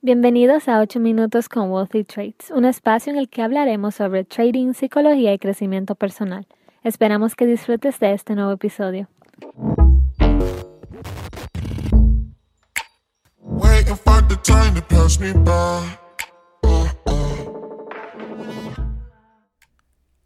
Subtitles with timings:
[0.00, 4.72] Bienvenidos a 8 minutos con Wealthy Trades, un espacio en el que hablaremos sobre trading,
[4.72, 6.46] psicología y crecimiento personal.
[6.84, 9.08] Esperamos que disfrutes de este nuevo episodio.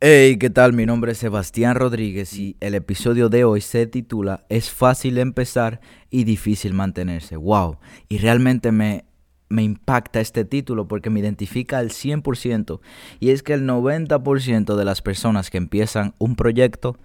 [0.00, 0.74] Hey, ¿qué tal?
[0.74, 5.80] Mi nombre es Sebastián Rodríguez y el episodio de hoy se titula Es fácil empezar
[6.10, 7.36] y difícil mantenerse.
[7.36, 7.78] ¡Wow!
[8.10, 9.06] Y realmente me,
[9.52, 12.80] me impacta este título porque me identifica al 100%
[13.20, 16.96] y es que el 90% de las personas que empiezan un proyecto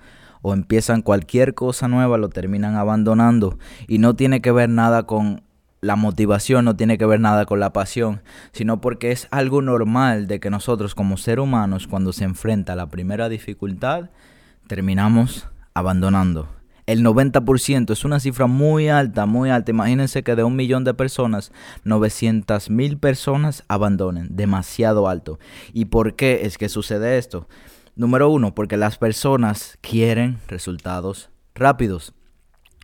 [0.42, 5.42] o empiezan cualquier cosa nueva lo terminan abandonando y no tiene que ver nada con
[5.82, 8.22] la motivación no tiene que ver nada con la pasión,
[8.52, 12.76] sino porque es algo normal de que nosotros como seres humanos cuando se enfrenta a
[12.76, 14.10] la primera dificultad,
[14.68, 16.57] terminamos abandonando.
[16.88, 19.72] El 90% es una cifra muy alta, muy alta.
[19.72, 21.52] Imagínense que de un millón de personas,
[21.84, 24.30] 900 mil personas abandonen.
[24.32, 25.38] Demasiado alto.
[25.74, 27.50] ¿Y por qué es que sucede esto?
[27.98, 32.14] Número uno, porque las personas quieren resultados rápidos.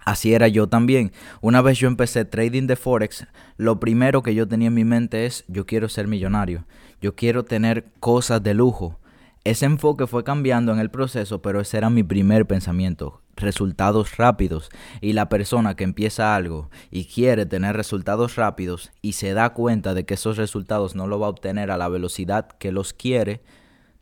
[0.04, 1.14] Así era yo también.
[1.40, 5.26] Una vez yo empecé trading de Forex, lo primero que yo tenía en mi mente
[5.26, 6.66] es, yo quiero ser millonario,
[7.02, 9.00] yo quiero tener cosas de lujo.
[9.46, 14.70] Ese enfoque fue cambiando en el proceso, pero ese era mi primer pensamiento, resultados rápidos.
[15.02, 19.94] Y la persona que empieza algo y quiere tener resultados rápidos y se da cuenta
[19.94, 23.42] de que esos resultados no lo va a obtener a la velocidad que los quiere,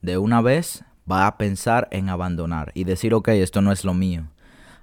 [0.03, 3.95] de una vez va a pensar en abandonar y decir, ok, esto no es lo
[3.95, 4.27] mío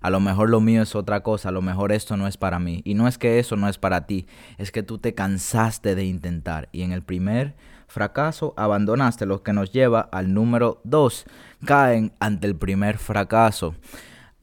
[0.00, 2.59] a lo mejor lo mío es otra cosa, a lo mejor esto no es para
[2.59, 2.83] mí.
[2.84, 6.05] Y no es que eso no es para ti, es que tú te cansaste de
[6.05, 7.56] intentar y en el primer
[7.89, 11.25] fracaso abandonaste, lo que nos lleva al número dos,
[11.64, 13.75] caen ante el primer fracaso.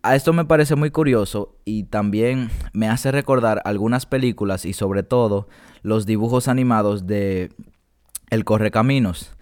[0.03, 5.01] A esto me parece muy curioso y también me hace recordar algunas películas y sobre
[5.01, 5.47] todo
[5.81, 7.51] los dibujos animados de
[8.29, 9.35] El Correcaminos.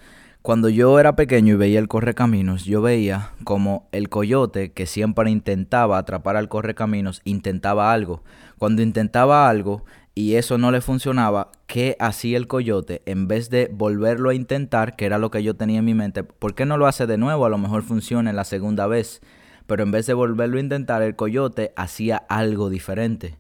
[0.44, 5.31] Cuando yo era pequeño y veía el correcaminos, yo veía como el coyote que siempre
[5.31, 8.24] intentaba atrapar al correcaminos, intentaba algo.
[8.58, 9.85] Cuando intentaba algo
[10.16, 13.01] y eso no le funcionaba, ¿qué hacía el coyote?
[13.06, 16.24] En vez de volverlo a intentar, que era lo que yo tenía en mi mente,
[16.24, 17.46] ¿por qué no lo hace de nuevo?
[17.46, 19.22] A lo mejor funciona la segunda vez.
[19.66, 23.40] Pero en vez de volverlo a intentar, el coyote hacía algo diferente.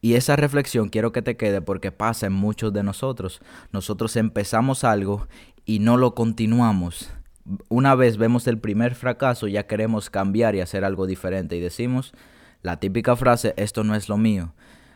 [0.00, 3.40] Y esa reflexión quiero que te quede porque pasa en muchos de nosotros.
[3.72, 5.26] Nosotros empezamos algo
[5.64, 7.10] y no lo continuamos.
[7.68, 12.12] Una vez vemos el primer fracaso, ya queremos cambiar y hacer algo diferente y decimos
[12.62, 14.54] la típica frase, esto no es lo mío.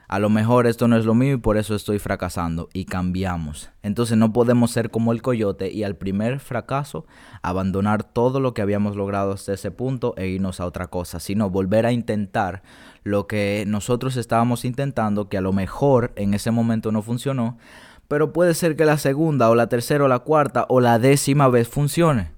[0.09, 3.71] A lo mejor esto no es lo mío y por eso estoy fracasando y cambiamos.
[3.83, 7.07] Entonces no podemos ser como el coyote y al primer fracaso
[7.43, 11.51] abandonar todo lo que habíamos logrado hasta ese punto e irnos a otra cosa, sino
[11.51, 12.63] volver a intentar
[13.03, 17.59] lo que nosotros estábamos intentando, que a lo mejor en ese momento no funcionó,
[18.07, 21.49] pero puede ser que la segunda o la tercera o la cuarta o la décima
[21.49, 22.31] vez funcione.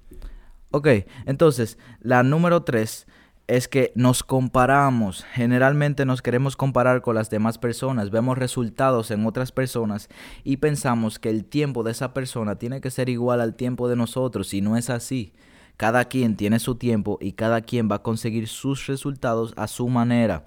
[0.71, 0.87] Ok,
[1.25, 3.07] entonces la número tres
[3.49, 5.25] es que nos comparamos.
[5.33, 10.07] Generalmente nos queremos comparar con las demás personas, vemos resultados en otras personas
[10.43, 13.95] y pensamos que el tiempo de esa persona tiene que ser igual al tiempo de
[13.95, 15.33] nosotros y no es así.
[15.77, 19.87] Cada quien tiene su tiempo y cada quien va a conseguir sus resultados a su
[19.87, 20.43] manera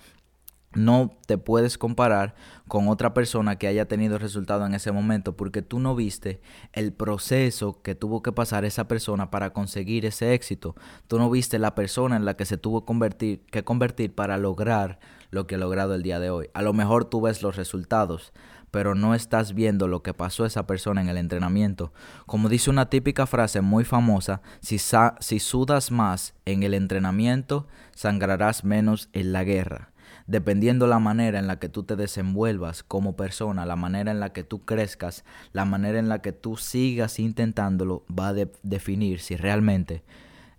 [0.74, 2.34] no te puedes comparar
[2.68, 6.40] con otra persona que haya tenido resultado en ese momento porque tú no viste
[6.72, 10.74] el proceso que tuvo que pasar esa persona para conseguir ese éxito.
[11.06, 14.98] Tú no viste la persona en la que se tuvo que convertir para lograr
[15.30, 16.48] lo que ha logrado el día de hoy.
[16.54, 18.32] A lo mejor tú ves los resultados,
[18.70, 21.92] pero no estás viendo lo que pasó esa persona en el entrenamiento.
[22.26, 29.10] Como dice una típica frase muy famosa, si sudas más en el entrenamiento, sangrarás menos
[29.12, 29.91] en la guerra
[30.26, 34.32] dependiendo la manera en la que tú te desenvuelvas como persona, la manera en la
[34.32, 39.36] que tú crezcas, la manera en la que tú sigas intentándolo, va a definir si
[39.36, 40.02] realmente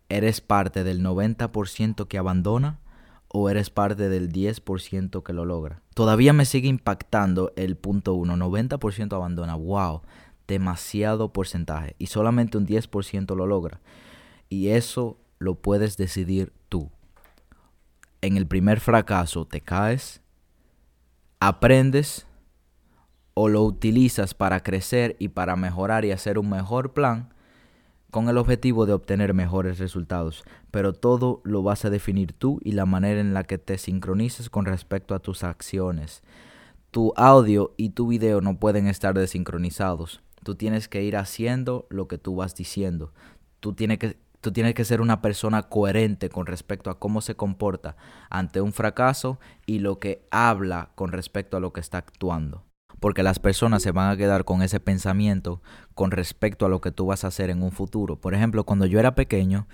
[0.09, 2.79] eres parte del 90% que abandona
[3.27, 5.81] o eres parte del 10% que lo logra.
[5.95, 10.01] Todavía me sigue impactando el punto 1, 90% abandona, wow,
[10.47, 13.81] demasiado porcentaje y solamente un 10% lo logra.
[14.49, 16.91] Y eso lo puedes decidir tú
[18.23, 20.21] en el primer fracaso te caes,
[21.41, 22.25] aprendes
[23.33, 27.33] o lo utilizas para crecer y para mejorar y hacer un mejor plan
[28.11, 30.45] con el objetivo de obtener mejores resultados.
[30.71, 34.49] Pero todo lo vas a definir tú y la manera en la que te sincronices
[34.49, 36.23] con respecto a tus acciones.
[36.91, 40.21] Tu audio y tu video no pueden estar desincronizados.
[40.45, 43.11] Tú tienes que ir haciendo lo que tú vas diciendo.
[43.59, 47.35] Tú tienes que Tú tienes que ser una persona coherente con respecto a cómo se
[47.35, 47.95] comporta
[48.29, 52.65] ante un fracaso y lo que habla con respecto a lo que está actuando.
[52.99, 55.61] porque las personas se van a quedar con ese pensamiento
[55.93, 58.19] con respecto a lo que tú vas a hacer en un futuro.
[58.19, 59.67] Por ejemplo, cuando yo era pequeño,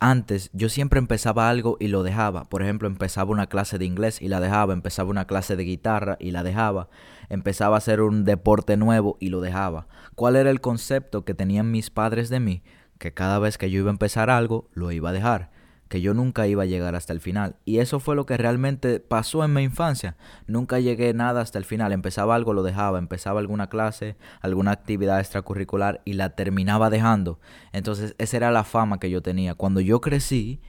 [0.00, 2.44] antes yo siempre empezaba algo y lo dejaba.
[2.44, 6.16] Por ejemplo, empezaba una clase de inglés y la dejaba, empezaba una clase de guitarra
[6.18, 6.88] y la dejaba,
[7.28, 9.86] empezaba a hacer un deporte nuevo y lo dejaba.
[10.14, 12.62] ¿Cuál era el concepto que tenían mis padres de mí?
[13.04, 15.50] Que cada vez que yo iba a empezar algo, lo iba a dejar
[15.88, 17.56] que yo nunca iba a llegar hasta el final.
[17.66, 20.16] Y eso fue lo que realmente pasó en mi infancia.
[20.46, 21.92] Nunca llegué nada hasta el final.
[21.92, 22.98] Empezaba algo, lo dejaba.
[22.98, 27.40] Empezaba alguna clase, alguna actividad extracurricular y la terminaba dejando.
[27.72, 29.54] Entonces esa era la fama que yo tenía.
[29.54, 30.62] Cuando yo crecí,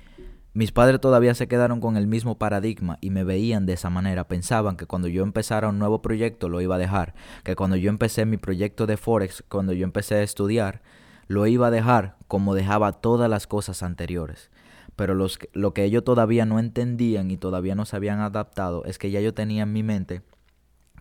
[0.52, 4.28] mis padres todavía se quedaron con el mismo paradigma y me veían de esa manera.
[4.28, 7.16] Pensaban que cuando yo empezara un nuevo proyecto lo iba a dejar.
[7.46, 10.82] Que cuando yo empecé mi proyecto de Forex, cuando yo empecé a estudiar,
[11.28, 14.52] lo iba a dejar como dejaba todas las cosas anteriores
[14.96, 18.98] pero los, lo que ellos todavía no entendían y todavía no se habían adaptado es
[18.98, 20.22] que ya yo tenía en mi mente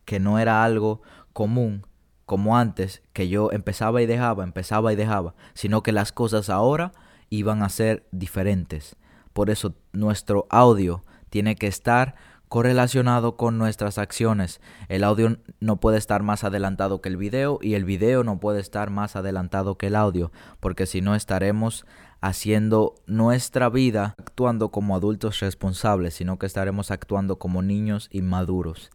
[0.04, 1.00] que no era algo
[1.32, 1.86] común
[2.26, 6.92] como antes, que yo empezaba y dejaba, empezaba y dejaba, sino que las cosas ahora
[7.28, 8.96] iban a ser diferentes.
[9.32, 12.14] Por eso nuestro audio tiene que estar
[12.54, 14.60] correlacionado con nuestras acciones.
[14.88, 18.60] El audio no puede estar más adelantado que el video y el video no puede
[18.60, 20.30] estar más adelantado que el audio,
[20.60, 21.84] porque si no estaremos
[22.20, 28.92] haciendo nuestra vida actuando como adultos responsables, sino que estaremos actuando como niños inmaduros.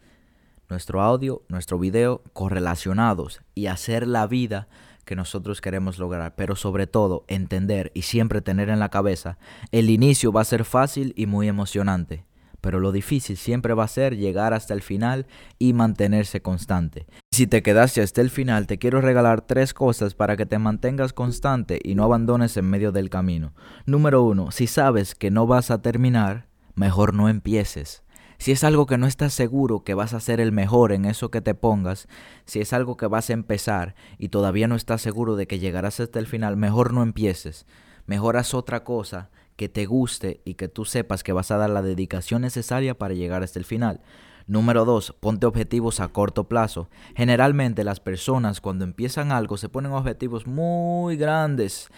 [0.70, 4.70] Nuestro audio, nuestro video correlacionados y hacer la vida
[5.04, 9.38] que nosotros queremos lograr, pero sobre todo entender y siempre tener en la cabeza,
[9.74, 12.29] el inicio va a ser fácil y muy emocionante
[12.62, 15.28] pero lo difícil siempre va a ser llegar hasta el final
[15.58, 17.08] y mantenerse constante.
[17.32, 21.14] Si te quedaste hasta el final, te quiero regalar tres cosas para que te mantengas
[21.14, 23.54] constante y no abandones en medio del camino.
[23.86, 28.04] Número uno, si sabes que no vas a terminar, mejor no empieces.
[28.40, 31.30] Si es algo que no estás seguro que vas a ser el mejor en eso
[31.30, 32.08] que te pongas,
[32.46, 36.00] si es algo que vas a empezar y todavía no estás seguro de que llegarás
[36.00, 37.66] hasta el final, mejor no empieces.
[38.06, 39.30] Mejor haz otra cosa
[39.60, 43.14] que te guste y que tú sepas que vas a dar la dedicación necesaria para
[43.14, 44.00] llegar hasta el final.
[44.48, 45.18] Número 2.
[45.20, 46.90] Ponte objetivos a corto plazo.
[47.14, 51.90] Generalmente las personas cuando empiezan algo se ponen objetivos muy grandes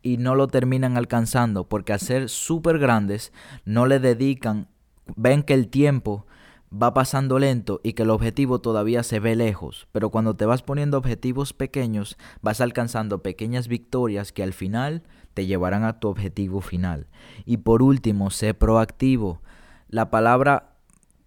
[0.00, 3.34] y no lo terminan alcanzando porque al ser súper grandes
[3.66, 4.68] no le dedican,
[5.14, 6.24] ven que el tiempo
[6.72, 10.62] va pasando lento y que el objetivo todavía se ve lejos, pero cuando te vas
[10.62, 15.02] poniendo objetivos pequeños vas alcanzando pequeñas victorias que al final
[15.34, 17.06] te llevarán a tu objetivo final.
[17.44, 19.42] Y por último, sé proactivo.
[19.88, 20.74] La palabra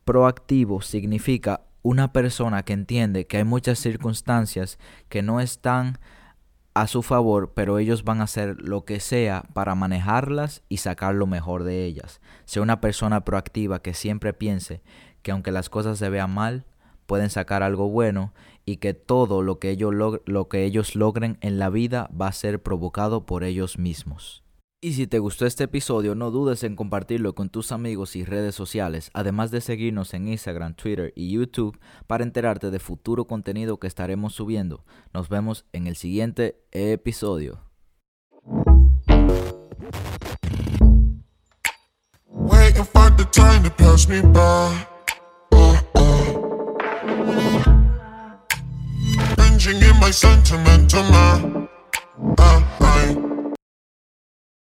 [0.05, 4.79] proactivo significa una persona que entiende que hay muchas circunstancias
[5.09, 5.99] que no están
[6.73, 11.13] a su favor, pero ellos van a hacer lo que sea para manejarlas y sacar
[11.13, 12.19] lo mejor de ellas.
[12.45, 14.81] Sé una persona proactiva que siempre piense
[15.21, 16.65] que aunque las cosas se vean mal,
[17.05, 18.33] pueden sacar algo bueno
[18.65, 22.33] y que todo lo que, ellos lo que ellos logren en la vida va a
[22.33, 24.43] ser provocado por ellos mismos.
[24.83, 28.53] Y si te gustó este episodio, no dudes en compartirlo con tus amigos y redes
[28.53, 33.87] sociales, además de seguirnos en Instagram, Twitter y YouTube para enterarte de futuro contenido que
[33.87, 34.83] estaremos subiendo.
[35.13, 37.61] Nos vemos en el siguiente episodio.
[49.63, 51.67] changing in my sentiment, uh,
[52.37, 52.82] uh.